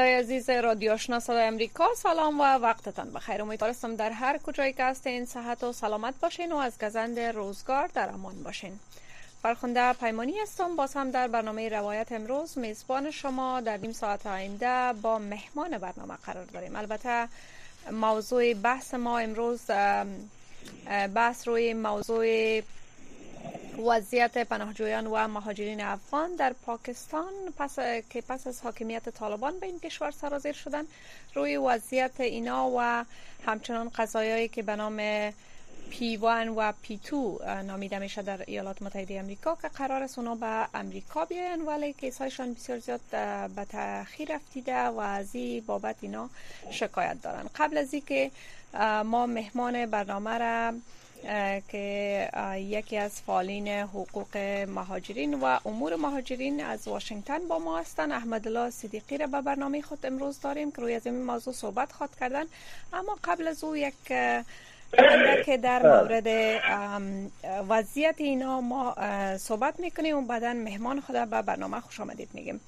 [0.00, 1.84] شنوندای عزیز رادیو آشنا صدای امریکا.
[1.96, 3.42] سلام و وقتتان بخیر.
[3.42, 8.08] امیدوارم در هر کجایی که هستین صحت و سلامت باشین و از گزند روزگار در
[8.08, 8.80] امان باشین.
[9.42, 10.76] فرخنده پیمانی هستم.
[10.76, 16.14] باز هم در برنامه روایت امروز میزبان شما در نیم ساعت آینده با مهمان برنامه
[16.26, 16.76] قرار داریم.
[16.76, 17.28] البته
[17.92, 19.60] موضوع بحث ما امروز
[21.14, 22.60] بحث روی موضوع
[23.86, 27.76] وضعیت پناهجویان و مهاجرین افغان در پاکستان پس
[28.10, 30.84] که پس از حاکمیت طالبان به این کشور سرازیر شدن
[31.34, 33.04] روی وضعیت اینا و
[33.46, 35.30] همچنان قضایایی که به نام
[35.90, 40.34] پی وان و پی تو نامیده میشه در ایالات متحده امریکا که قرار است اونا
[40.34, 43.00] به امریکا بیاین ولی کیسایشان بسیار زیاد
[43.56, 46.30] به تاخیر رفتیده و از این بابت اینا
[46.70, 47.50] شکایت دارن.
[47.54, 48.30] قبل از اینکه
[49.04, 50.72] ما مهمان برنامه را
[51.68, 54.36] که یکی از فعالین حقوق
[54.68, 59.82] مهاجرین و امور مهاجرین از واشنگتن با ما هستند احمد الله صدیقی را به برنامه
[59.82, 62.44] خود امروز داریم که روی از این موضوع صحبت خواد کردن.
[62.92, 63.94] اما قبل از او یک
[65.46, 66.26] که در مورد
[67.68, 68.94] وضعیت اینا ما
[69.38, 70.16] صحبت می‌کنیم.
[70.16, 72.60] و بعدا مهمان خود به برنامه خوش آمدید میگیم.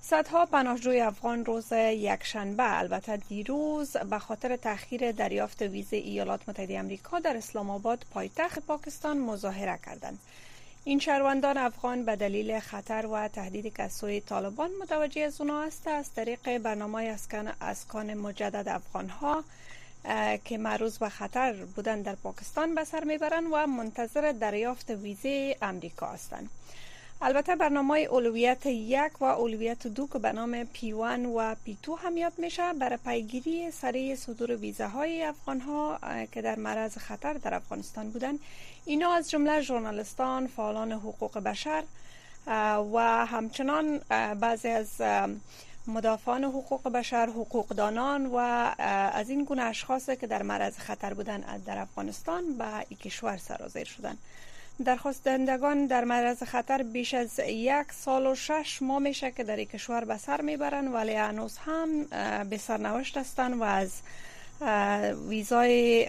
[0.00, 7.18] صدها پناهجوی افغان روز یکشنبه البته دیروز به خاطر تاخیر دریافت ویزه ایالات متحده آمریکا
[7.18, 10.18] در اسلام آباد پایتخت پاکستان مظاهره کردند.
[10.84, 15.88] این شهروندان افغان به دلیل خطر و تهدید که سوی طالبان متوجه از اونا است
[15.88, 17.16] از طریق برنامه
[17.60, 19.44] اسکان مجدد افغان ها
[20.44, 26.06] که معروض به خطر بودن در پاکستان به سر می‌برند و منتظر دریافت ویزه امریکا
[26.06, 26.50] هستند.
[27.22, 32.16] البته برنامه اولویت یک و اولویت دو که به نام پی و پی تو هم
[32.16, 35.98] یاد میشه برای پیگیری سریع صدور ویزه های افغان ها
[36.32, 38.38] که در معرض خطر در افغانستان بودن.
[38.84, 41.82] اینا از جمله ژورنالیستان فعالان حقوق بشر
[42.92, 43.98] و همچنان
[44.40, 44.88] بعضی از
[45.86, 48.36] مدافعان حقوق بشر حقوقدانان و
[49.12, 53.84] از این گونه اشخاص که در معرض خطر بودن در افغانستان به این کشور سرازیر
[53.84, 54.18] شدند
[54.84, 59.64] درخواست دهندگان در معرض خطر بیش از یک سال و شش ماه میشه که در
[59.64, 60.88] کشور به سر می‌برن.
[60.88, 62.04] ولی هنوز هم
[62.44, 63.90] به سرنوشت هستند و از
[65.28, 66.06] ویزای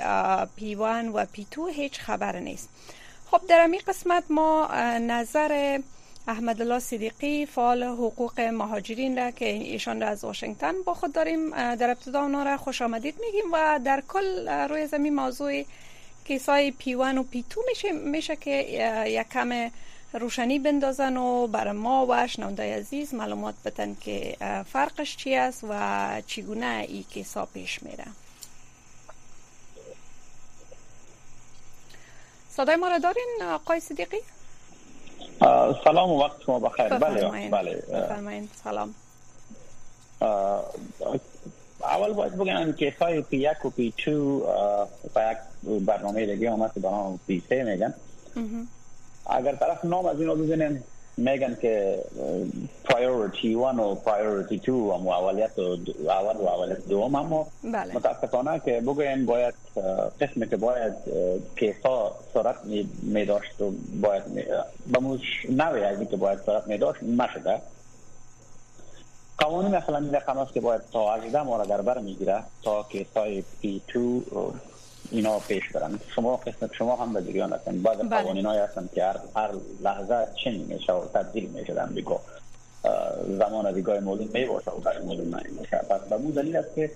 [0.56, 2.70] پیوان و پیتو هیچ خبر نیست.
[3.32, 4.68] خب در این قسمت ما
[5.00, 5.80] نظر
[6.28, 11.76] احمد الله صدیقی فعال حقوق مهاجرین را که ایشان را از واشنگتن با خود داریم
[11.76, 15.64] در ابتدا اونا را خوش آمدید میگیم و در کل روی زمین موضوع
[16.30, 18.52] کیسای پیوان و پیتو میشه میشه که
[19.08, 19.72] یک کم
[20.14, 24.38] روشنی بندازن و برای ما و شنوندای عزیز معلومات بدن که
[24.74, 28.06] فرقش چی است و چگونه این کیسا پیش میره.
[32.50, 34.18] صدای ما را دارین آقای صدیقی؟
[35.84, 36.88] سلام و وقت شما بخیر.
[36.88, 38.48] بله بله.
[38.64, 38.96] سلام.
[41.84, 43.94] اول باید بگم که های P یک و P
[45.16, 45.38] با یک
[45.86, 47.94] برنامه دیگه آمد که برنامه P سه میگن.
[49.30, 50.84] اگر طرف نام از اینو بزنیم
[51.18, 52.00] میگن که
[52.84, 55.78] priority one و priority two هم اولیت و
[56.10, 57.16] اول و اولیت دوم.
[57.16, 57.96] اما بله.
[57.96, 59.54] متاسفانه که بگویم باید
[60.22, 60.94] قسمی که باید
[61.56, 62.56] کیس ها سرعت
[63.04, 64.24] می داشت و باید
[64.88, 67.62] به موش نوی که باید سرعت می داشت نشده.
[69.40, 72.86] قوانین مثلا این رقم است که باید تا 18 ماه را در بر می‌گیره تا
[72.90, 74.22] که سای پی 2
[75.12, 76.00] اینا پیش برن.
[76.16, 77.82] شما قسمت شما هم به جریان هستن.
[77.82, 78.22] بعض بله.
[78.22, 79.50] قوانین های هستن که هر, هر
[79.82, 82.20] لحظه چنین میشه و تبدیل میشه در امریکا
[83.28, 86.76] زمان دیگاه مولین می باشه و برای مولین می باشه پس به مو دلیل است
[86.76, 86.92] که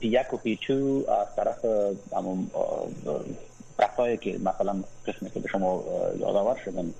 [0.00, 1.64] پی یک و پی 2 از طرف
[2.16, 2.50] همون
[3.78, 4.76] کسایی که مثلا
[5.06, 5.84] قسمی که به شما
[6.18, 6.94] یادآور شدن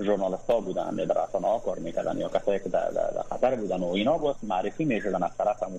[0.00, 3.80] ژورنالیست ها بودن در رسانه ها کار می‌کردن یا کسایی که در, در خطر بودن
[3.80, 5.78] و اینا باز معرفی می‌شدن از طرف هم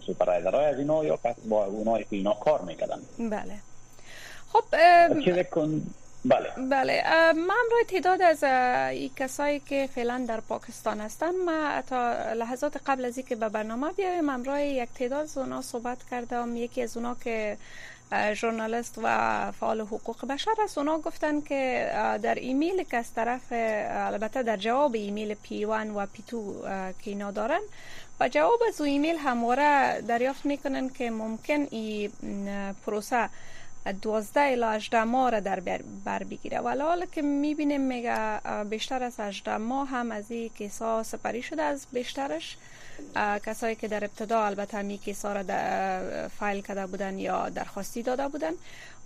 [0.53, 2.99] های از اینا یا کس با اونایی که اینا کار می‌کردن.
[3.19, 3.53] بله.
[4.53, 4.63] خب
[5.43, 5.81] کن
[6.25, 6.49] بله.
[6.71, 7.03] بله
[7.33, 13.05] من روی تعداد از این کسایی که فعلا در پاکستان هستن ما تا لحظات قبل
[13.05, 16.55] از اینکه به برنامه بیایم من یک تعداد از اونا صحبت کردم.
[16.55, 17.57] یکی از اونا که
[18.33, 20.77] ژورنالیست و فعال حقوق بشر است.
[20.77, 21.89] اونا گفتن که
[22.23, 26.61] در ایمیل که از طرف البته در جواب ایمیل P 1 و P 2
[27.01, 27.61] که اینا دارن
[28.19, 32.11] و جواب از ایمیل همواره دریافت می‌کنن که ممکن این
[32.85, 33.29] پروسه
[34.01, 35.59] 12 الی 18 ماه را در
[36.05, 36.59] بر بگیره.
[36.59, 41.41] ولی حالا که می‌بینیم میگه بیشتر از 18 ماه هم از این case ا سپری
[41.41, 42.57] شده از بیشترش
[43.45, 45.43] کسایی که در ابتدا البته می کیسا را
[46.27, 48.51] فایل کرده بودن یا درخواستی داده بودن.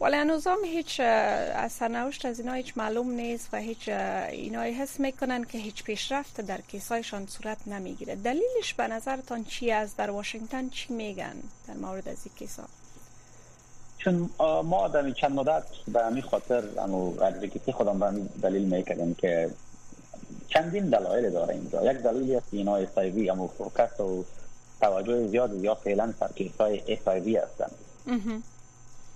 [0.01, 4.99] ولی هنوز هم هیچ از سرنوشت از اینا هیچ معلوم نیست و هیچ اینا حس
[4.99, 8.15] می‌کنن که هیچ پیشرفت در کیسایشان صورت نمی‌گیره.
[8.15, 11.35] دلیلش به نظرتان چی است در واشنگتن چی میگن
[11.67, 12.63] در مورد از این کیسا؟
[13.97, 19.49] چون ما آدمی چند مدت به همین خاطر امو ادوکیتی خودم به دلیل می‌کردیم که
[20.49, 22.97] چندین دلایل داره اینجا؟ یک دلیلی است اینا اس
[23.29, 24.25] امو focus و
[24.81, 27.71] توجه زیاد یا فعلا سر case های S هستند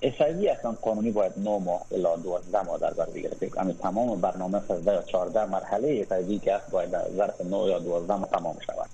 [0.03, 3.37] SIV اصلا قانونی باید 9 ماه الا 12 ماه در بر بگیره.
[3.39, 7.57] که همین تمام برنامه 13 یا 14 مرحله SIV که است باید در ظرف 9
[7.57, 8.89] یا 12 ماه تمام شود.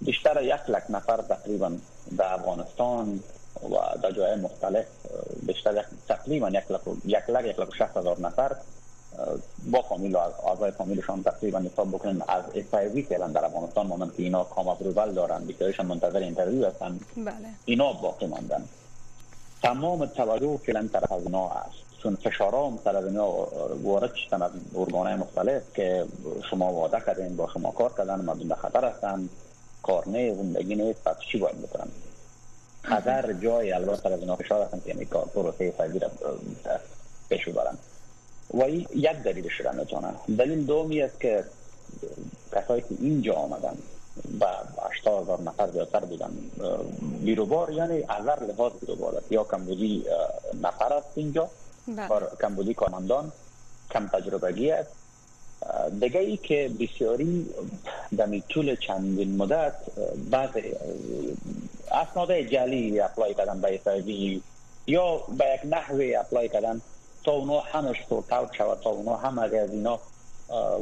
[0.00, 1.72] بیشتر یک لک نفر تقریبا
[2.18, 3.20] در افغانستان
[3.70, 4.86] و در جای مختلف
[5.46, 8.56] بیشتر تقریبا یک لک یک لک یک لک هزار نفر
[9.70, 14.44] با فامیل اعضای فامیلشان تقریبا حساب بکنن از SIV فعلا در افغانستان مانند که اینا
[14.44, 17.00] COM approval دارن بیشترشان منتظر interview هستن.
[17.16, 17.34] بله.
[17.64, 18.64] اینا باقی ماندن.
[19.62, 22.02] تمام توجه فعلا طرف از اینا است.
[22.02, 23.28] چون فشارام سر از اینا
[23.82, 26.04] وارد شدن از ارگانهای مختلف که
[26.50, 29.28] شما واده کردین با شما کار کردن مردم به خطر هستن.
[29.82, 31.88] کار نه زندگی نیست پس چی باید بکنن؟
[32.84, 36.10] هزار جای البته از اینا فشار هستن که کار پروسه فردی را
[37.28, 37.78] پیش ببرن
[38.54, 41.44] و یک دلیل شدن می‌تونه دلیل دومی است که
[42.52, 43.76] کسایی که اینجا آمدن
[44.40, 44.46] و
[44.90, 46.30] 80 هزار نفر زیادتر بودن
[47.24, 49.32] بیروبار یعنی از هر لحاظ بیروبار است.
[49.32, 50.04] یا کمبودی
[50.62, 51.48] نفر است اینجا
[51.88, 52.08] بله.
[52.40, 53.32] کمبودی کارمندان
[53.90, 54.90] کم تجربگی است.
[56.00, 57.46] دیگه ای که بسیاری
[58.18, 59.74] دمی طول چندین مدت
[60.30, 60.50] بعض
[61.90, 63.80] اسناد جلی اپلای کردن به
[64.86, 66.80] یا به یک نحوه apply کردن
[67.24, 69.98] تا اونا همش sort out شود تا اونا هم از اینا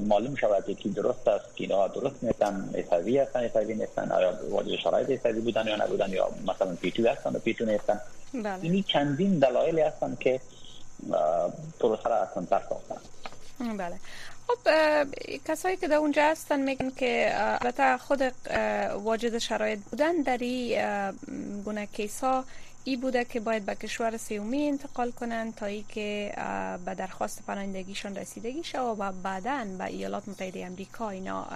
[0.08, 5.10] معلوم شود که درست است که اینا درست نیستن SIV هستن نیستن آیا واجد شرایط
[5.10, 8.00] SIV بودن یا نبودن یا مثلا P two هستن و P two نیستن.
[8.34, 8.58] بله.
[8.62, 10.40] اینی چندین دلایلی هستن که
[11.80, 12.62] پروسه را اصلا تر
[13.78, 13.96] بله.
[14.48, 14.58] خب
[15.48, 18.22] کسایی که در اونجا هستن میگن که البته خود
[19.02, 22.44] واجد شرایط بودن در این گونه case ا
[22.88, 26.32] ای بوده که باید به کشور سیومی انتقال کنند تا ای که
[26.84, 31.46] به درخواست پناهندگیشان رسیدگی شود و بعدا به ایالات متحده امریکا اینا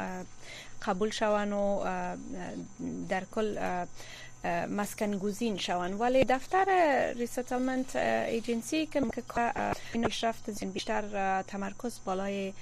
[0.83, 1.85] قبول شون و
[3.09, 3.59] در کل
[4.71, 5.93] مسکن گزین شون.
[5.93, 6.67] ولی دفتر
[7.13, 9.03] resettlement agency که
[9.95, 12.53] این پیشرفت بیشتر تمرکز بالای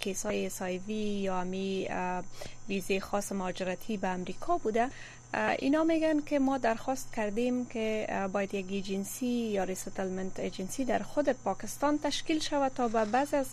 [0.00, 1.88] case های SIV یا می
[2.68, 4.88] ویزه خاص مهاجرتی به امریکا بوده.
[5.34, 11.28] اینا میگن که ما درخواست کردیم که باید یک agency یا resettlement agency در خود
[11.28, 13.46] پاکستان تشکیل شود تا به بعض از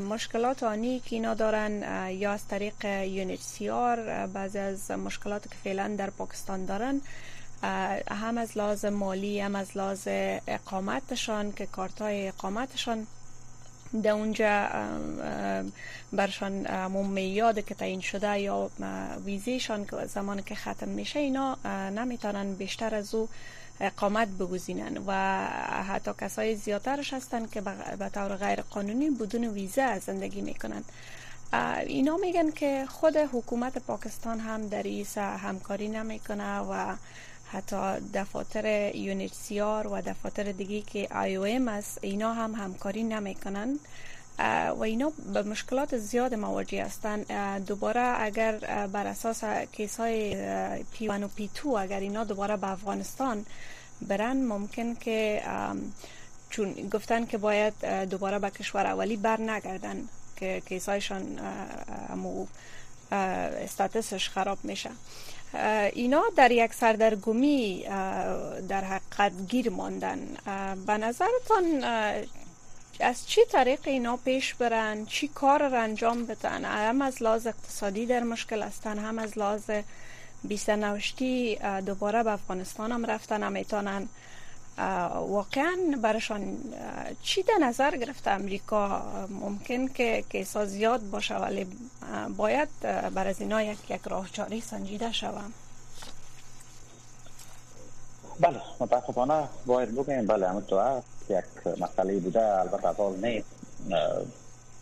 [0.00, 2.86] مشکلات آنی که اینا دارن یا از طریق
[3.72, 7.00] R بعض از مشکلات که فعلا در پاکستان دارن
[8.10, 13.06] هم از لازم مالی هم از لازم اقامتشان که کارتای اقامتشان
[14.02, 14.68] در اونجا
[16.12, 16.66] برشان
[17.06, 18.70] میاد که تعیین شده یا
[19.24, 21.56] ویزیشان زمان که ختم میشه اینا
[21.90, 23.28] نمی‌تونن بیشتر از او
[23.80, 25.12] اقامت بگزینن و
[25.82, 27.60] حتی کسای زیادترش هستن که
[27.98, 30.84] به طور غیر قانونی بدون ویزه زندگی می‌کنن
[31.86, 36.96] اینا میگن که خود حکومت پاکستان هم در ایسا همکاری نمی‌کنه و
[37.52, 37.76] حتی
[38.14, 43.78] دفاتر یونیتسیار و دفاتر دیگه که آی او ام است اینا هم همکاری نمی‌کنن.
[44.78, 47.32] و اینا به مشکلات زیاد مواجه هستند
[47.66, 50.36] دوباره اگر بر اساس case های
[50.92, 53.46] P و P two اگر اینا دوباره به افغانستان
[54.02, 55.42] برن ممکن که
[56.50, 61.40] چون گفتن که باید دوباره به کشور اولی بر نگردن که case هایشان
[63.12, 64.90] status ش خراب میشه.
[65.92, 67.84] اینا در یک سردرگمی
[68.68, 70.18] در حقیقت گیر ماندن.
[70.86, 71.84] به نظرتان
[73.00, 78.06] از چی طریق اینا پیش برن؟ چی کار را انجام بدن؟ هم از لحاظ اقتصادی
[78.06, 79.70] در مشکل هستن هم از لحاظ
[80.44, 84.08] بیست نوشتی دوباره به افغانستان هم رفتن هم ایتانن
[84.78, 86.58] واقعا برشان
[87.22, 91.66] چی در نظر گرفته امریکا؟ ممکن که کیسا زیاد باشه ولی
[92.36, 92.68] باید
[93.14, 95.52] بر از اینا یک, یک راهچاری سنجیده شوم.
[98.40, 101.44] بله متاسفانه باید بگیم بله همون تو هست یک
[101.80, 103.48] مسئله بوده البته اول نیست.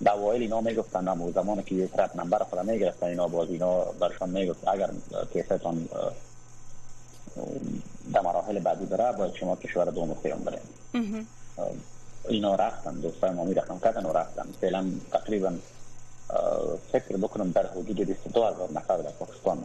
[0.04, 3.84] در وایل اینا می‌گفتن امو زمانی که یک رد نمبر خود می‌گرفتن اینا باز اینا
[3.84, 4.68] برشان می‌گفت.
[4.68, 4.90] اگر
[5.32, 5.88] کیستان
[8.12, 11.28] در مراحل بعدی داره باید شما کشور دوم سیام بریم
[12.28, 14.46] اینا رفتن دوستای ما می‌رفتن کردن و رفتن.
[14.60, 15.52] فعلا تقریبا
[16.92, 19.58] فکر بکنم در حدود 22 هزار نفر در پاکستان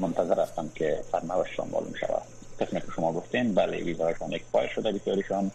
[0.00, 2.22] منتظر هستن که سرنوشتشان معلوم شود
[2.60, 5.50] قسمی که شما گفتین بله ویزایشان یک پای شده بسیاریشان.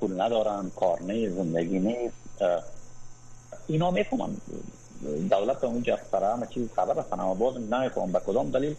[0.00, 2.14] پول ندارن کار نیست زندگی نیست.
[3.66, 4.36] اینا می‌فهمن.
[5.30, 8.12] دولت اونجا سر همه چیز خبر هستن اما باز نمی‌فهمن.
[8.12, 8.76] به کدام دلیل؟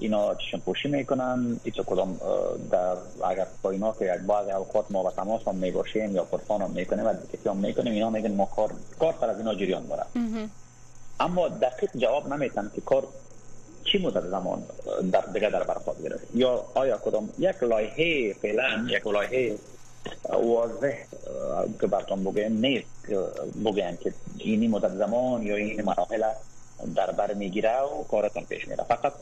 [0.00, 1.60] اینا چشم پوشی می‌کنن.
[1.64, 2.20] ایچ کدام
[2.70, 6.62] در اگر با اینا که یک بعض اوقات ما به تماس هم می‌باشیم یا پرسان
[6.62, 9.86] هم می‌کنیم و دیگه هم می‌کنیم اینا میگن ما کار کار سر از اینا جریان
[9.86, 10.02] داره.
[11.20, 13.06] اما دقیق جواب نمیتن که کار
[13.84, 14.62] چی مدت زمان
[15.12, 16.24] در دیگه در برخواد گرفت.
[16.34, 19.58] یا آیا کدام یک لایحه فعلا یک لایحه
[20.32, 20.96] واضح
[21.80, 23.06] که براتون بگیم نیست
[23.64, 26.24] بگیم که اینی مدت زمان یا این مراحل
[26.96, 28.84] در بر می‌گیره و کارتان پیش میره.
[28.84, 29.12] فقط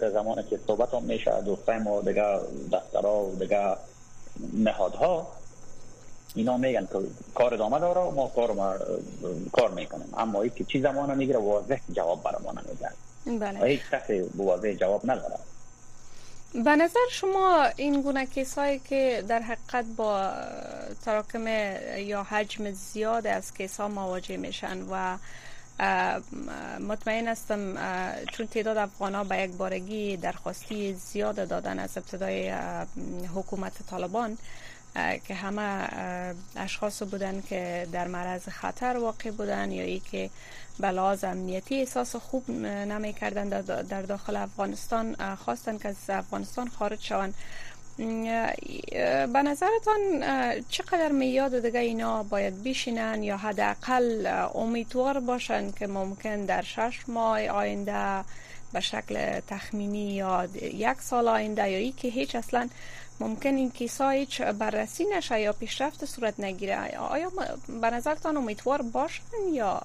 [0.00, 2.38] که زمانی که صحبت هم میشه دوستای ما دیگه
[2.72, 3.76] دفترها و دیگه
[4.52, 5.26] نهادها
[6.34, 6.98] اینا میگن که
[7.34, 8.74] کار ادامه داره و ما کار ما
[9.52, 10.14] کار می‌کنیم.
[10.16, 12.90] اما ای که چی زمان می‌گیره واضح جواب برای ما نمیده.
[13.40, 13.66] بله.
[13.66, 15.36] هیچ کسی واضح جواب نداره.
[16.64, 20.30] به نظر شما این گونه کیسایی که در حقیقت با
[21.04, 21.46] تراکم
[21.98, 25.16] یا حجم زیاد از کیس ها مواجه میشن و
[26.80, 27.74] مطمئن هستم
[28.32, 32.52] چون تعداد افغان ها به یک بارگی درخواستی زیاد دادن از ابتدای
[33.34, 34.38] حکومت طالبان
[35.24, 35.88] که همه
[36.56, 40.30] اشخاص بودن که در معرض خطر واقع بودن یا ای که
[40.78, 43.48] به لحاظ امنیتی احساس خوب نمی کردن
[43.82, 45.36] در داخل افغانستان.
[45.36, 47.34] خواستن که از افغانستان خارج شوند.
[47.98, 50.00] به نظرتان
[50.68, 57.46] چقدر میاد دیگه اینا باید بشینن یا حداقل امیدوار باشن که ممکن در شش ماه
[57.46, 58.24] آینده
[58.72, 62.68] به شکل تخمینی یا یک سال آینده یا ای که هیچ اصلا
[63.20, 66.98] ممکن این کیسا هیچ بررسی نشه یا پیشرفت صورت نگیره.
[66.98, 67.32] آیا
[67.80, 69.82] به نظرتان امیدوار باشن یا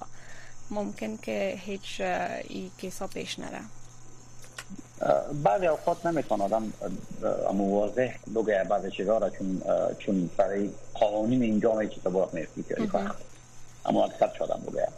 [0.70, 2.00] ممکن که هیچ
[2.48, 3.60] این کیسا پیش نره؟
[5.42, 6.72] بعضی اوقات نمیتون آدم
[7.52, 9.62] واضح بگه بعضی چیزا را چون
[9.98, 12.76] چون برای قوانین اینجا می چیز باید میفتی که
[13.86, 14.88] اما اکثر شدم بگه.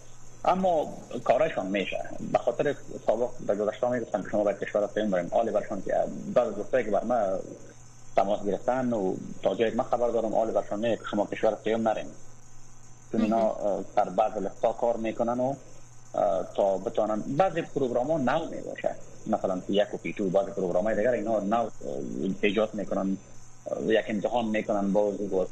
[0.44, 2.04] اما کارشان میشه.
[2.32, 2.74] به خاطر
[3.06, 5.28] سابق در گذشته می‌گفتن که شما باید کشور فیلم بریم.
[5.30, 5.94] آلی برشان که
[6.34, 7.38] بعض دوستایی که بر ما
[8.16, 11.88] تماس گرفتن و تا جایی من خبر دارم آلی برشان میگه که شما کشور فیلم
[11.88, 12.06] نریم
[13.12, 13.56] چون اینا
[13.96, 15.54] در بعض لفتا کار می‌کنن و
[16.54, 18.56] تا بتونن بعضی پروگرام ها نو می
[19.26, 21.68] مثلا یک و پیتو بعضی پروگرام های دیگر اینا نو
[22.40, 23.16] ایجاد می‌کنن
[23.87, 25.49] یک امتحان می‌کنن باز باز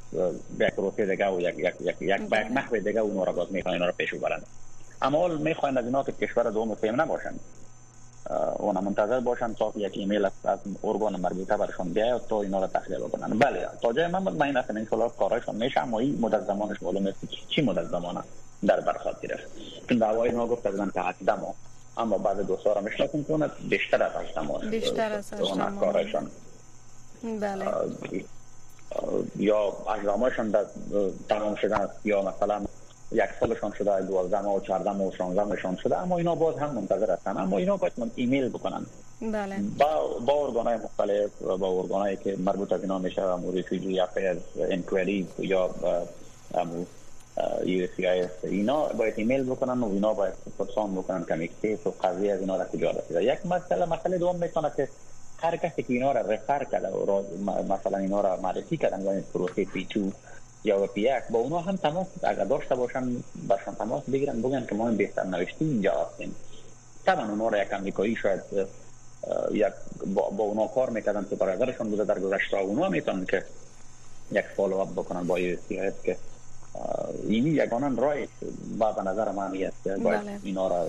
[0.61, 3.87] یک پروسه دیگه و یک یک یک یک نحوه دیگه اون را باز می‌خوان اینا
[3.87, 4.14] را پیش
[5.02, 7.35] اما می‌خواین از اینا که کشور دوم فهم نباشن.
[8.59, 12.99] اونا منتظر باشن تا یک ایمیل از ارگان مربوطه برشون بیاید تا اینا را تحلیل
[12.99, 13.38] بکنن.
[13.38, 17.02] بله تا جای من مطمئن هستم ان شاء کارشون میشه اما این مدت زمانش معلوم
[17.07, 18.21] نیست چی مدت زمانه
[18.66, 19.45] در برخواد گرفت.
[19.88, 21.54] چون دعوای ما گفت از تا 18 ماه
[21.96, 24.66] اما بعد دو سال می‌شناسیم که بیشتر از 18 ماه.
[24.66, 25.92] بیشتر از 18 ماه.
[27.40, 27.66] بله.
[29.36, 30.56] یا اجرامشان
[31.28, 32.64] تمام شدن یا مثلا
[33.12, 36.58] یک سالشان شده 12 ماه و 14 ماه و 16 ماهشان شده اما اینا باز
[36.58, 37.36] هم منتظر هستن.
[37.36, 38.86] اما اینا باید من ایمیل بکنن.
[39.20, 39.58] بله.
[39.78, 45.28] با با ارگانای مختلف با ارگانایی که مربوط از اینا میشه امو ریفیجی افیرز انکویری
[45.38, 45.70] یا
[47.64, 47.86] یو
[48.42, 52.56] اینا باید ایمیل بکنن و اینا باید پرسان بکنن که میکتیس و قضیه از اینا
[52.56, 53.24] را کجا رسیده.
[53.24, 54.88] یک مسئله مسئله دوم می‌تونه که
[55.38, 57.22] هر کسی که اینا را refer کرده و
[57.68, 60.12] مثلا اینا را معرفی کردن یعنی پروسه P 2
[60.64, 64.74] یا P یک با اونا هم تماس اگر داشته باشن برشان تماس بگیرن بگن که
[64.74, 66.34] ما این بهتر نوشتی اینجا هستیم.
[67.06, 68.40] طبعا اونا را یک امریکایی شاید
[69.52, 69.72] یک
[70.14, 73.44] با, با اونا کار می‌کردن برادرشون بوده در گذشته اونا می‌تونن که
[74.32, 75.56] یک follow up بکنن با یو
[76.04, 76.16] که
[77.28, 78.28] اینی یگانان رای
[78.78, 80.40] با به نظر من است باید بله.
[80.43, 80.87] اینا را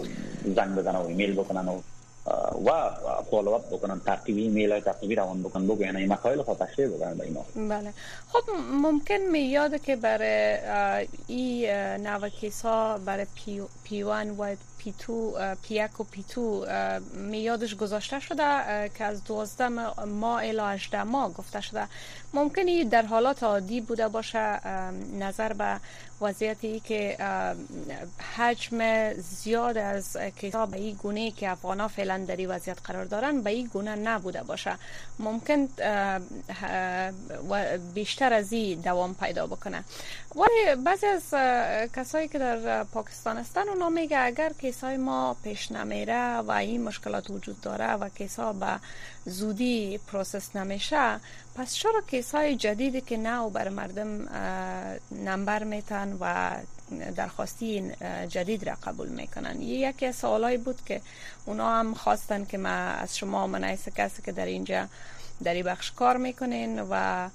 [0.56, 1.82] زنگ بزنن و ایمیل بکنن و
[2.65, 2.92] و
[3.31, 7.13] follow up بکنن ترتیبی ایمیل های ترتیبی روان بکنن بگن این مسائل خود تشریح بکنن
[7.13, 7.94] به اینا بله
[8.27, 11.70] خب ممکن میاد که برای این
[12.08, 16.65] نوع case ها برای P, P one و P two P یک و P two
[17.13, 19.68] میادش گذاشته شده که از 12
[20.06, 21.88] ماه الی 18 ماه گفته شده.
[22.34, 24.68] ممکنه در حالات عادی بوده باشه
[25.20, 25.80] نظر به
[26.22, 27.18] وضعیتی که
[28.38, 33.42] حجم زیاد از کتاب به این گونه که افغان فعلا در این وضعیت قرار دارن
[33.42, 34.77] به این گونه نبوده باشه.
[35.20, 35.68] ممکن
[37.94, 39.84] بیشتر از این دوام پیدا بکنه.
[40.36, 41.34] ولی بعضی از
[41.96, 47.30] کسایی که در پاکستان هستن اونا میگه اگر کیسای ما پیش نمیره و این مشکلات
[47.30, 48.80] وجود داره و کیسا به
[49.25, 51.20] زودی پروسس نمیشه
[51.56, 54.30] پس چرا کیسای جدیدی که نو بر مردم
[55.12, 56.51] نمبر میتن و
[57.15, 57.92] درخواستی
[58.27, 61.01] جدید را قبول می‌کنن؟ یکی از سوالایی بود که
[61.46, 64.88] اونا هم خواستن که ما از شما منعیس کسی که در اینجا
[65.44, 67.30] در این بخش کار می‌کنین و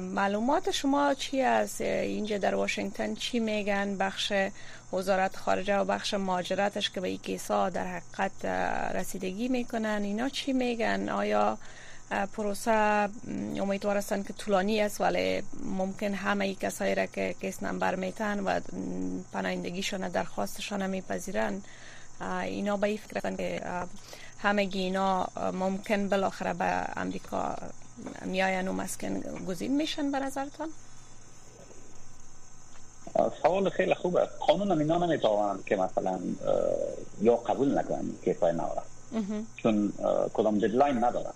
[0.00, 4.32] معلومات شما چی از اینجا در واشنگتن چی میگن؟ بخش
[4.92, 8.44] وزارت خارجه و بخش ماجراتش که به این کیسا در حقیقت
[8.94, 11.58] رسیدگی می‌کنن اینا چی میگن؟ آیا
[12.32, 13.08] پروسه
[13.56, 18.40] امیدوار هستند که طولانی است ولی ممکن همه ای کسایی را که کیس نمبر میتن
[18.40, 18.60] و
[19.32, 21.62] پناهندگیشان درخواستشان میپذیرن
[22.42, 23.62] اینا به این فکر که
[24.38, 27.56] همگی اینا ممکن بالاخره به امریکا
[28.24, 30.68] میاین و مسکن گزین میشن به نظرتان؟
[33.42, 34.28] سوال خیلی خوبه.
[34.46, 36.18] قانون اینا نمی‌توانند که مثلا
[37.20, 38.82] یا قبول نکنن که پای نورا
[39.56, 39.92] چون
[40.34, 41.32] کدام ددلاین ندارن.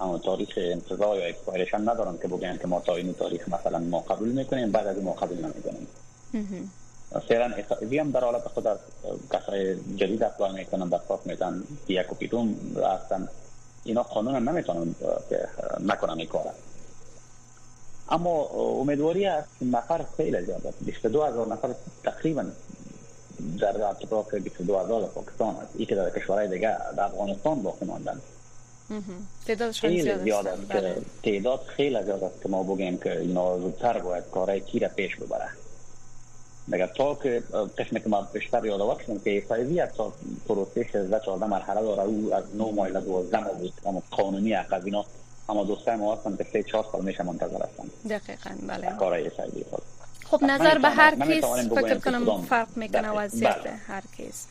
[0.00, 4.00] اما تاریخ انتظار یا اکسپایرشن ندارن که بگن که ما تا این تاریخ مثلا ما
[4.00, 5.88] قبول می‌کنیم بعد از ما قبول نمی‌کنیم.
[7.28, 8.78] فعلا اقتصادی هم در حالت خود از
[9.32, 13.28] کسای جدید اپلای می‌کنن درخواست میدن یک و هستن
[13.84, 14.94] اینا قانون هم نمی‌تونن
[15.28, 15.48] که
[15.80, 16.44] نکنن این کار
[18.10, 18.42] اما
[18.80, 20.78] امیدواری است نفر خیلی زیاد است.
[20.80, 22.44] 22 هزار نفر تقریبا
[23.60, 25.72] در اطراف 22 هزار پاکستان است.
[25.76, 28.20] ای که در کشورهای دیگه در افغانستان باقی ماندن.
[29.72, 30.70] خیلی زیاد است.
[30.70, 34.88] که تعداد خیلی زیاد است که ما بگیم که اینا زودتر باید کارهای کی را
[34.88, 35.48] پیش ببره.
[36.70, 37.42] مگر تا که
[37.78, 40.12] قسمی که ما بیشتر یاد کنم که فایزی تا
[40.48, 44.54] پروسه 13 14 مرحله داره او از 9 ماه الی 12 ماه بود اما قانونی
[44.54, 45.04] از اینا
[45.48, 49.64] اما دوستای ما هستن که 3 4 سال میشه منتظر هستن دقیقاً بله کارای فایزی
[50.24, 54.46] خب نظر به هر case فکر کنم فرق می‌کنه وضعیت هر case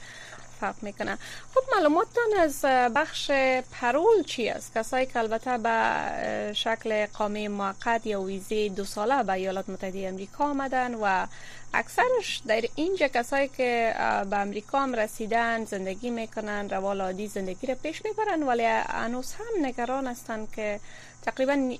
[0.59, 1.17] فرق می‌کنه
[1.55, 2.61] خب معلوماتتان از
[2.95, 3.31] بخش
[3.71, 9.33] parole چی است؟ کسایی که البته به شکل اقامه موقت یا ویزه دو ساله به
[9.33, 11.27] ایالات متحده امریکا آمدن و
[11.73, 13.95] اکثرش در اینجا کسایی که
[14.29, 19.65] به امریکا هم رسیدن زندگی می‌کنن روال عادی زندگی را پیش می‌برن ولی هنوز هم
[19.65, 20.79] نگران هستند که
[21.21, 21.75] تقریبا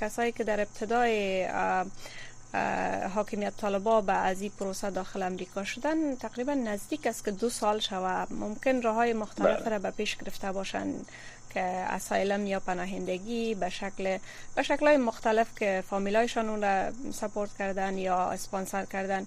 [0.00, 1.46] کسایی که در ابتدای
[3.14, 7.78] حاکمیت طالبا به از این پروسه داخل امریکا شدن تقریبا نزدیک است که دو سال
[7.78, 11.06] شوه ممکن راه های مختلف را به پیش گرفته باشند
[11.54, 14.18] که اسایلم یا پناهندگی به شکل
[14.54, 19.26] به شکل های مختلف که فامیلایشان اون را سپورت کردن یا اسپانسر کردن.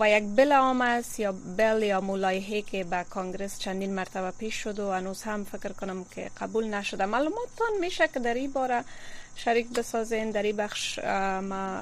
[0.00, 4.54] و یک بل آم است یا بل یا ملایحه که به کانگرس چندین مرتبه پیش
[4.54, 7.06] شد و هنوز هم فکر کنم که قبول نشده.
[7.06, 8.84] معلوماتتان میشه که در این باره
[9.36, 11.80] شریک بسازین در این بخش ما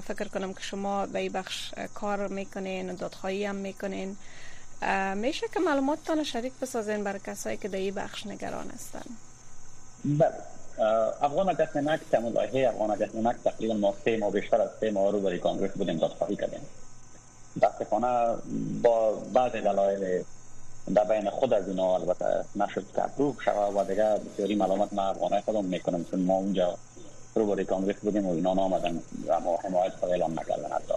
[0.00, 4.16] فکر کنم که شما به این بخش کار می‌کنین دادخواهی هم می‌کنین.
[5.14, 9.04] میشه که معلوماتتان شریک بسازین برای کسایی که در این بخش نگران هستن.
[10.04, 10.34] بله.
[11.22, 15.38] افغان دستنمک تمولایه افغان دستنمک تقریبا ما سه ماه بیشتر از سه ماه رو برای
[15.38, 16.60] کانگرس بودیم دادخواهی کردیم.
[17.62, 18.34] دستخانه
[18.82, 20.24] با بعض دلایل
[20.94, 25.02] در بین خود از اینا البته نشد که اپروف شود و دیگه بسیاری ملامت ما
[25.02, 26.78] افغانای خودم می‌کنم چون ما اونجا
[27.34, 30.94] رو برای کانگرس بودیم و اینا نامدن اما حمایت خود اعلام نکردن حتی.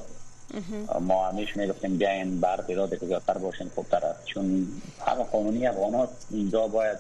[1.00, 4.26] ما همیش می‌گفتیم بیاین بر تعداد که زیادتر باشین خوبتر است.
[4.26, 4.68] چون
[5.06, 6.98] همه قانونی افغان اینجا باید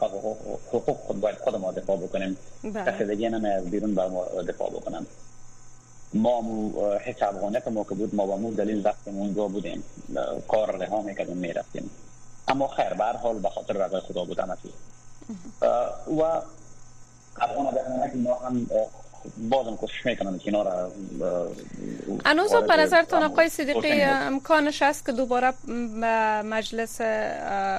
[0.00, 2.36] حقوق خود باید خود ما دفاع بکنیم.
[2.62, 2.92] بله.
[2.92, 5.06] کسی دیگه نمی از بیرون بر ما دفاع بکنم
[6.14, 9.84] ما مو هیچ افغانیت ما که بود ما با مو دلیل رفتیم اونجا بودیم.
[10.48, 11.90] کار رها می‌کردیم می‌رفتیم.
[12.48, 14.56] اما خیر به حال به خاطر رضای خدا بود همه
[16.06, 16.22] و
[17.36, 18.66] افغان در ما هم
[19.50, 20.92] بازم کوشش می‌کنن که اینا را
[22.24, 25.52] انوز به نظرتان آقای صدیقی امکانش است که دوباره
[26.42, 27.00] مجلس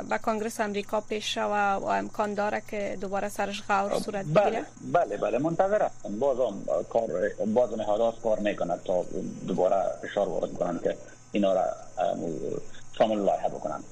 [0.09, 4.65] به کانگرس امریکا پیش شوه و امکان داره که دوباره سرش غور صورت بله، بگیره؟
[4.93, 6.19] بله بله منتظر هستم.
[6.19, 6.53] بازم
[6.89, 7.09] کار
[7.45, 9.05] بازم حداث کار می‌کنه تا
[9.47, 10.97] دوباره فشار وارد کنن که
[11.31, 11.65] اینا را
[12.97, 13.83] شامل لایحه بکنن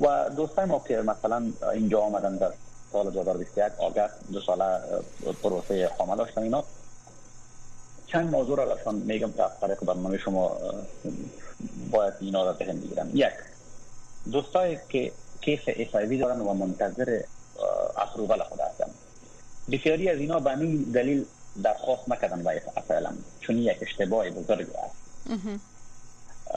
[0.00, 2.50] و دوستای ما که مثلا اینجا آمدن در
[2.92, 4.80] سال 2021 آگست دو ساله
[5.42, 6.64] پروسه حامل داشتن اینا
[8.06, 10.56] چند موضوع را لطفا میگم که از طریق برنامه شما
[11.90, 13.32] باید اینا را بهم بگیرم یک
[14.32, 17.20] دوستایی که کیس ایسایوی دارن و منتظر
[17.96, 18.90] اپروول خود هستن.
[19.72, 21.24] بسیاری از اینا به این دلیل
[21.62, 24.94] درخواست نکردن و اسایلم چون یک اشتباه بزرگ است.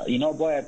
[0.05, 0.65] اینا باید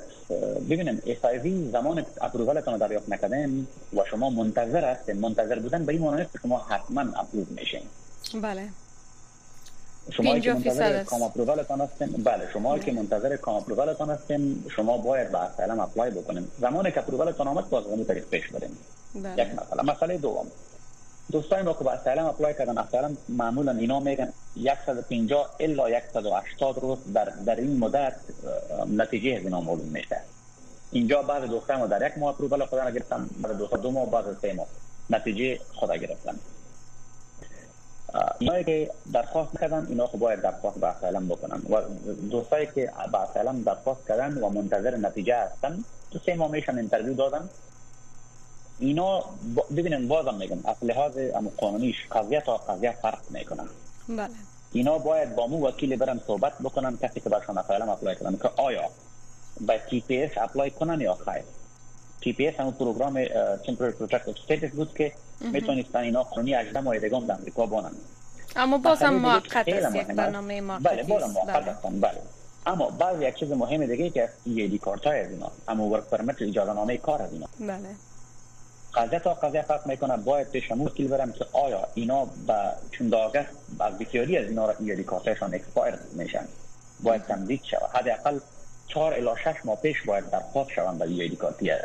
[0.70, 3.66] ببینیم SIV زمان approval تان دریافت نکردن
[3.96, 5.16] و شما منتظر هستین.
[5.16, 7.82] منتظر بودن به این معنی که شما حتما اپروو میشین
[8.42, 8.68] بله.
[10.10, 15.32] شما که منتظر کام اپرووالتان هستین بله شما که منتظر کام اپرووالتان هستین شما باید
[15.32, 18.76] به اسایلم اپلای بکنین زمانی که اپرووالتان آمد باز همون طریق پیش بریم.
[19.14, 19.42] بله.
[19.42, 19.82] یک مسئله.
[19.82, 20.46] مسئله دوم.
[21.32, 24.32] دوستای ما که به اسایلم اپلای کردن asylum معمولا اینا میگن
[24.86, 28.16] 150 الا 180 روز در در این مدت
[28.96, 30.20] نتیجه از اینا معلوم میشه.
[30.92, 34.24] اینجا بعض دوستای ما در یک ماه اپرووال خود گرفتن بعد دوستا دو ماه بعد
[34.42, 34.66] سه ماه.
[35.10, 36.34] نتیجه خود گرفتن.
[38.38, 41.62] اینایی که درخواست کردن اینا خب باید درخواست به اسایلم بکنن.
[41.70, 41.80] و
[42.30, 47.14] دوستایی که به اسایلم درخواست کردن و منتظر نتیجه هستن تو سه ماه میشن انترویو
[47.14, 47.48] دادن.
[48.78, 49.24] اینا
[49.76, 51.18] ببینن بازم میگم از لحاظ
[51.56, 53.68] قانونیش قضیه تا قضیه فرق می‌کنن
[54.08, 54.28] بله.
[54.72, 58.50] اینا باید با مو وکیل برن صحبت بکنن کسی که برشان asylum apply کنن که
[58.56, 58.90] آیا
[59.60, 61.42] به TPS apply کنن یا خیر.
[62.20, 63.24] TPS همون program
[63.66, 67.90] temporary protective status بود که می‌تونستن اینا قانونی 18 ماه دیگه در امریکا بمانن
[68.56, 72.18] اما بازم موقت است یک برنامه موقتی بله بازم موقت هستن بله
[72.66, 76.42] اما بعض یک چیز مهم دیگه که ID card های از اینا اما work permit
[76.42, 77.88] اجازه نامه کار از اینا بله
[78.94, 83.46] قضیه تا قضیه فرق می‌کنه باید پیش مشکل برم که آیا اینا با چون داغه
[83.80, 86.48] از بسیاری از اینا را ای دی کارتشان اکسپایر میشن
[87.02, 88.38] باید تمدید شود حداقل
[88.94, 91.36] 4 الی 6 ماه پیش باید درخواست شوند به ای دی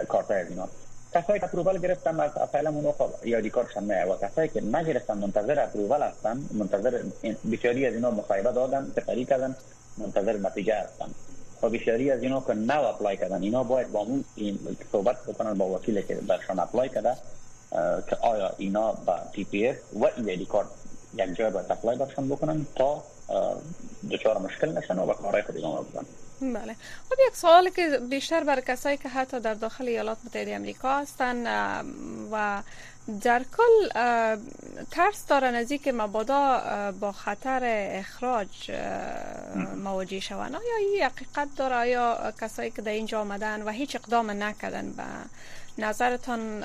[0.08, 0.68] کارت از اینا.
[1.14, 4.06] کسایی که اپرووال گرفتن از فعلا اونو خب یادی کارشان نه.
[4.06, 7.02] و کسایی که نگرفتن منتظر اپرووال هستن منتظر
[7.52, 9.56] بسیاری از اینا مصاحبه دادن تقریبا کردن
[9.98, 11.06] منتظر نتیجه هستن.
[11.62, 14.26] و بسیاری از اینا که نو اپلای کردن اینا باید با اون
[14.92, 17.16] صحبت بکنن با وکیلی که برشان apply کرده
[18.10, 20.68] که آیا اینا با TPS و ID card
[21.14, 23.04] یک جای باید apply برشان بکنن تا
[24.12, 25.80] دچار مشکل نشن و به کارهای خود ادامه
[26.42, 26.76] بله.
[27.10, 31.48] خب یک سوالی که بیشتر بر کسایی که حتی در داخل ایالات متحده امریکا هستن
[32.32, 32.62] و
[33.22, 33.90] در کل
[34.92, 36.62] ترس دارن از که مبادا
[37.00, 38.72] با خطر اخراج
[39.84, 40.56] مواجه شوند.
[40.56, 45.04] آیا این حقیقت داره؟ آیا کسایی که در اینجا آمدن و هیچ اقدام نکردن به
[45.78, 46.64] نظرتان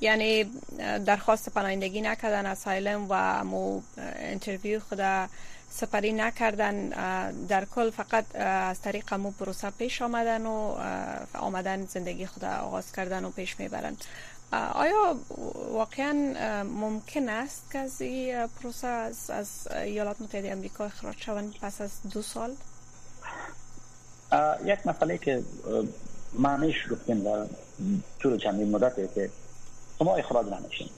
[0.00, 0.44] یعنی
[1.06, 3.82] درخواست پناهندگی نکردن اسایلم و مو
[4.16, 5.28] انترویو خدا
[5.70, 6.88] سپری نکردن
[7.48, 10.76] در کل فقط از طریق مو پروسه پیش آمدن و
[11.34, 13.96] آمدن زندگی خود آغاز کردن و پیش می‌برن
[14.52, 15.16] آیا
[15.72, 16.12] واقعا
[16.62, 21.90] ممکن است که از این پروسه از, از ایالات متحده امریکا اخراج شوند پس از
[22.12, 22.54] دو سال؟
[24.64, 25.42] یک مسئله که
[26.32, 27.46] معنیش گفتیم در
[28.18, 29.30] طول چندین مدته که
[29.98, 30.88] شما اخراج نمیشین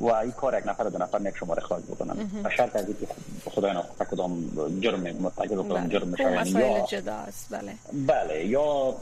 [0.00, 3.06] و این کار یک نفر دو نفر یک شما اخراج بکنن و شرط از اینکه
[3.50, 4.44] خدای نخواسته کدام
[4.80, 5.88] جرم مرتکب کدام بله.
[5.88, 7.74] جرم میشن یا جدا است بله.
[8.06, 8.46] بله.
[8.46, 8.94] یا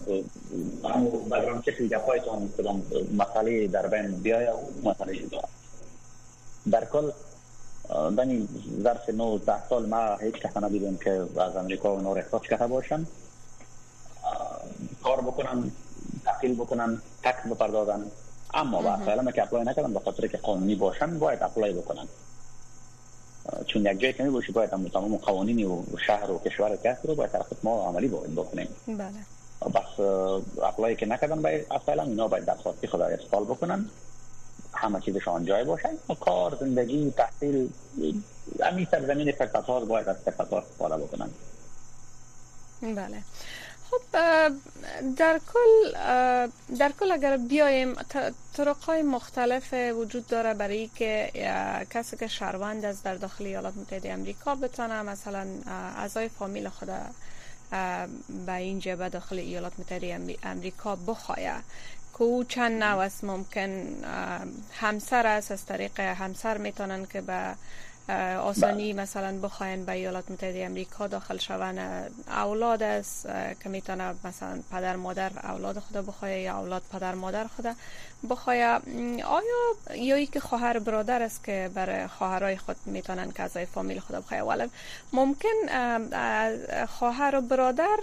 [0.85, 2.83] همو بگرام چه گپایتان کدام
[3.17, 4.49] مسئله در بین بیاید
[4.85, 5.41] و مسئله جدا.
[6.71, 7.11] در کل
[8.17, 8.49] دنی
[8.83, 12.67] ظرف نو ده سال ما هیچ کسی ندیدیم که از امریکا و نور اخراج کرده
[12.67, 13.07] باشن.
[15.03, 15.71] کار بکنن
[16.25, 18.05] تحقیل بکنن تکس بپردازن.
[18.55, 22.09] اما با فعلا که اپلای نکردن به خاطر که قانونی باشن باید اپلای بکنن.
[23.67, 27.07] چون یک جایی که می باشی باید هم تمام قوانین و شهر و کشور هست
[27.07, 28.69] رو باید طرف ما عملی باید بکنیم.
[28.87, 29.71] بله.
[29.75, 30.01] بس
[30.63, 33.91] اپلای که نکردن باید اصلا اینا باید درخواستی خدا استفال بکنن.
[34.75, 37.71] همه چیزشان جای باشن کار زندگی تحصیل
[38.61, 40.17] همین سرزمین فرصت باید از
[40.51, 41.31] ها استفاده بکنن.
[42.83, 43.23] بله.
[43.91, 44.01] خب
[45.17, 45.93] در کل
[46.79, 47.95] در کل اگر بیایم
[48.57, 51.31] طرق مختلف وجود داره برای که
[51.91, 55.47] کسی که شهروند از در داخل ایالات متحده امریکا بتونه مثلا
[55.97, 56.89] اعضای فامیل خود
[58.47, 61.65] به اینجا به داخل ایالات متحده امریکا بخواهد
[62.19, 63.87] که او چند نوع است؟ ممکن
[64.73, 65.53] همسر است.
[65.53, 67.55] از طریق همسر می‌تونن که به
[68.39, 69.03] آسانی بله.
[69.03, 71.79] مثلا بخواین به ایالات متحده امریکا داخل شون
[72.29, 73.29] اولاد است
[73.63, 77.67] که می‌تونه مثلا پدر مادر اولاد خود بخواه یا اولاد پدر مادر خود
[78.31, 78.57] بخواه
[79.25, 84.17] آیا یا که خواهر برادر است که برای خواهرای خود می‌تونن که از فامیل خود
[84.17, 84.71] بخواه ولی
[85.13, 85.49] ممکن
[86.87, 87.99] خواهر و برادر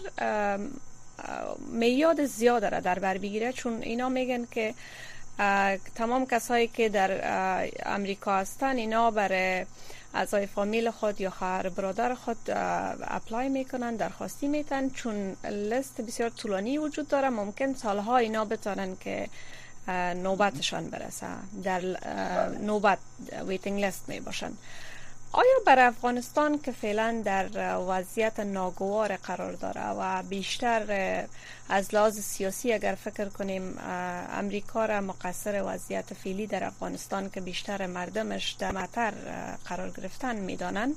[1.72, 4.74] میاد زیاد را در بر بگیره چون اینا میگن که
[5.96, 7.12] تمام کسایی که در
[7.86, 9.66] امریکا هستن اینا برای
[10.16, 16.78] اعضای فامیل خود یا خواهر برادر خود apply می‌کنن درخواستی میتن چون لیست بسیار طولانی
[16.78, 19.30] وجود داره ممکن سالها اینا بتانن که
[20.24, 21.28] نوبتشان برسه
[21.64, 21.82] در
[22.62, 22.98] نوبت
[23.48, 24.52] waiting list می باشن
[25.38, 31.26] آیا بر افغانستان که فعلا در وضعیت ناگوار قرار داره و بیشتر
[31.70, 33.78] از لحاظ سیاسی اگر فکر کنیم
[34.32, 39.14] امریکا را مقصر وضعیت فعلی در افغانستان که بیشتر مردمش در مطر
[39.66, 40.96] قرار گرفتن می‌دانند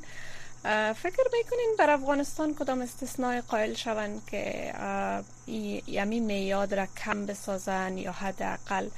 [0.95, 4.75] فکر می‌کنین بر افغانستان کدام استثناء قائل شوند که
[5.87, 8.89] یمی میاد را کم بسازن یا حداقل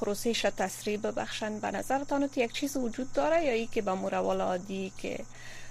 [0.00, 4.92] پروسیش تسریع ببخشن به نظرتان یک چیز وجود داره یا ای که به مروال عادی
[4.98, 5.18] که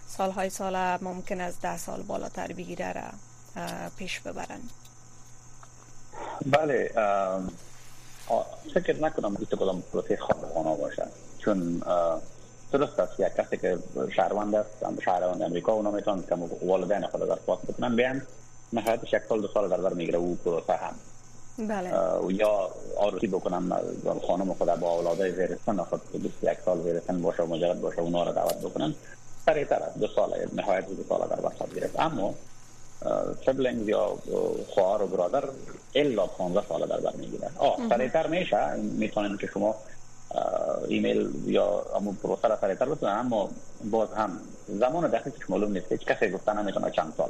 [0.08, 3.04] سالهای سال ممکن از ده سال بالاتر بگیره را
[3.98, 4.60] پیش ببرن
[6.46, 6.92] بله
[8.74, 11.08] فکر نکنم که کدام پروسه خواهد باشه.
[11.40, 11.82] چون
[12.72, 13.78] درست است یک کسی که
[14.16, 18.22] شهروند است شهروند امریکا اونا می‌تونن که والدین خود در پاس بکنن بیان
[18.74, 20.96] نهایتش یک سال دو سال در بر او پروسه هم.
[21.58, 21.90] بله.
[22.30, 23.80] یا آروسی بکنم
[24.28, 26.02] خانم خود با اولادای زیر سن خود
[26.44, 28.96] یک سال زیر سن باشه و مجرد باشه اونا را دعوت بکنن.
[29.46, 32.00] سریعتر دو سال نهایت دو سال در بر گرفت.
[32.00, 32.34] اما
[33.46, 34.18] سبلنگ یا
[34.74, 35.44] خواهر و برادر
[35.96, 37.50] الا 15 سال در بر می‌گیره.
[37.58, 38.76] آه سریعتر میشه.
[38.76, 39.76] می‌تونن که شما
[40.88, 43.12] ایمیل یا امون پروسه را سریعتر بتونن.
[43.12, 43.50] اما
[43.92, 45.92] باز هم زمان دقیقش معلوم نیست.
[45.92, 47.30] هیچ کسی گفتن نمی‌تونه چند سال.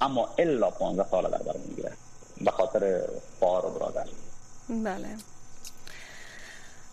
[0.00, 1.92] اما الا 15 سال در بر می‌گیره.
[2.40, 3.02] به خاطر
[3.38, 4.06] خواهر و برادر.
[4.68, 5.08] بله.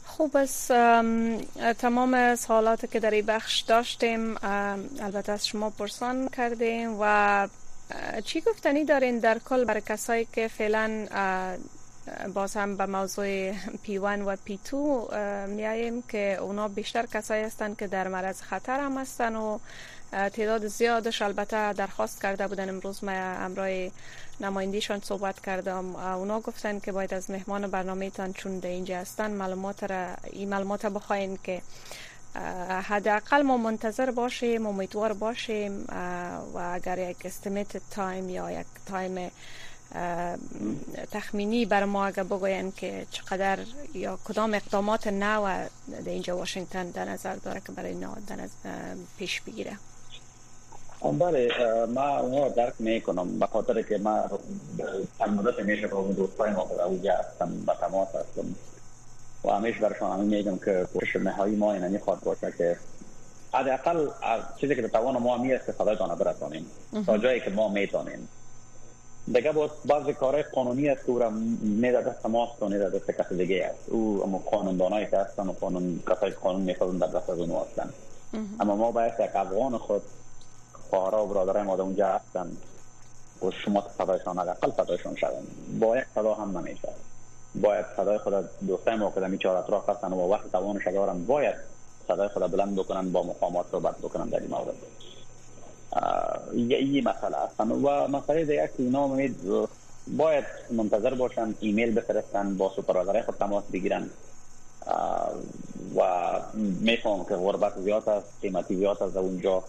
[0.06, 0.68] خوب است
[1.80, 4.36] تمام سوالات که در این بخش داشتیم
[5.02, 7.48] البته از شما پرسان کردیم و
[8.26, 11.08] چی گفتنی دارین در کل برای کسایی که فعلا
[12.34, 13.52] باز هم به موضوع
[13.84, 15.10] پی 1 و پی 2
[15.48, 19.60] میاییم که اونا بیشتر کسایی هستند که در مرز خطر هم هستن و
[20.14, 23.92] تعداد زیادش البته درخواست کرده بودن امروز ما امرای
[24.40, 25.96] نمایندیشان صحبت کردم.
[25.96, 29.32] اونا گفتن که باید از مهمان برنامه تان چون در اینجا هستن.
[29.32, 31.62] معلومات را این معلومات بخواین که
[32.84, 35.86] حداقل ما منتظر باشیم امیدوار باشیم
[36.54, 39.32] و اگر یک estimate time یا یک time
[41.12, 43.60] تخمینی بر ما اگر بگوین که چقدر
[43.94, 45.68] یا کدام اقدامات نو
[46.06, 48.16] در اینجا واشنگتن در نظر داره که برای نو
[49.18, 49.78] پیش بگیره.
[51.12, 51.50] بله
[51.94, 54.24] ما اونها درک می‌کنم به خاطر که ما
[55.20, 58.56] چند مدت میشه با دوستای ما در اونجا هستم به تماس هستم.
[59.46, 62.78] و همیشه برشان همین میگم که کوشش نهایی ما اینانی خواهد باشه که
[63.54, 64.08] حداقل
[64.62, 66.66] چیزی که به توان ما می استفاده دانه برسانیم.
[67.06, 68.28] تا جایی که ما می‌تونیم.
[69.34, 71.30] دیگه با بعضی کارهای قانونی است که او را
[71.62, 73.90] میده دست ماست و نیده دست کس دیگه است.
[73.90, 77.90] او اما قانوندانایی که هستن و قانون کسای قانون میخوادن در دست از اونو هستن.
[78.60, 80.02] اما ما باید یک افغان خود
[80.94, 82.52] خواهر و برادرای ما اونجا هستن.
[83.42, 85.44] و شما صدایشان اقل صدایشان شدن
[85.80, 86.90] با یک صدا هم نمیشه
[87.62, 88.34] باید صدای خود
[88.68, 91.56] دوستای ما که در چهار اطراف هستن و وقت توانش دارن باید
[92.08, 94.76] صدای خود بلند بکنن با مقامات صحبت بکنن در این مورد.
[96.52, 99.10] این مسئله هستن و مسئله دیگه که اینا
[100.18, 104.10] باید منتظر باشن ایمیل بفرستن با سپروایزر خود تماس بگیرن.
[105.96, 106.02] و
[106.82, 109.64] میفهم که غربت زیاد است قیمتی زیاد است اونجا.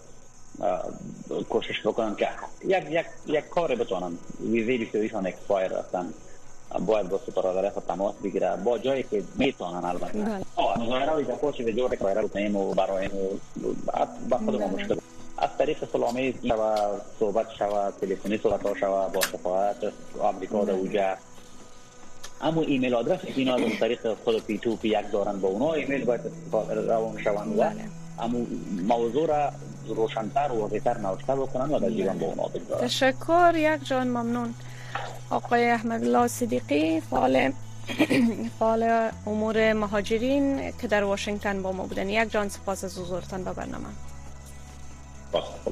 [1.49, 2.27] کوشش بکنن که
[2.65, 6.13] یک یک یک کار بتونن ویزه بیشتریشان اکسپایر هستن
[6.85, 10.17] باید با سپراداره خود تماس بگیره با جایی که می‌تونن البته
[10.77, 13.09] مظاهره و پوچی به جور که باید کنیم و برای
[14.29, 14.95] با خود ما مشکل
[15.37, 16.75] از طریق سلامی شوه
[17.19, 19.77] صحبت شوه تلفنی صحبت ها شوه با سفارت
[20.19, 21.17] آمریکا در اوجه
[22.41, 26.05] اما ایمیل آدرس اینا از طریق خود پی تو پی یک دارن با اونا ایمیل
[26.05, 26.21] باید
[26.87, 27.63] روان شوند و
[28.19, 28.37] اما
[28.87, 29.51] موضوع را
[29.87, 33.53] روشنتر و واضحتر نوشته بکنن و در جیبان با اونا بگذارن تشکر.
[33.55, 34.53] یک جان ممنون.
[35.29, 37.51] آقای احمد الله صدیقی فعال
[38.59, 42.09] فعال امور مهاجرین که در واشنگتن با ما بودن.
[42.09, 43.89] یک جان سپاس از حضورتان به برنامه.
[45.33, 45.71] Basta,